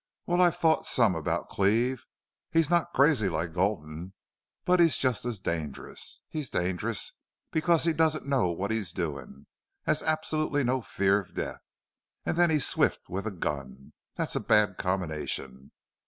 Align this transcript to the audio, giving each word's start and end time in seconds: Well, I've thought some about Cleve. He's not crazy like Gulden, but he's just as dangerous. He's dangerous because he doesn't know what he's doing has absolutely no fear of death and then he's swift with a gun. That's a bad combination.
Well, 0.25 0.41
I've 0.41 0.57
thought 0.57 0.87
some 0.87 1.13
about 1.13 1.49
Cleve. 1.49 2.07
He's 2.51 2.71
not 2.71 2.91
crazy 2.91 3.29
like 3.29 3.53
Gulden, 3.53 4.13
but 4.65 4.79
he's 4.79 4.97
just 4.97 5.25
as 5.25 5.39
dangerous. 5.39 6.21
He's 6.27 6.49
dangerous 6.49 7.13
because 7.51 7.83
he 7.83 7.93
doesn't 7.93 8.25
know 8.25 8.47
what 8.47 8.71
he's 8.71 8.93
doing 8.93 9.45
has 9.83 10.01
absolutely 10.01 10.63
no 10.63 10.81
fear 10.81 11.19
of 11.19 11.35
death 11.35 11.61
and 12.25 12.35
then 12.35 12.49
he's 12.49 12.65
swift 12.65 13.09
with 13.09 13.27
a 13.27 13.31
gun. 13.31 13.93
That's 14.15 14.35
a 14.35 14.39
bad 14.39 14.79
combination. 14.79 15.69